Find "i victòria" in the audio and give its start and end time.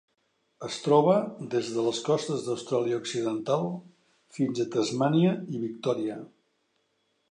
5.59-6.23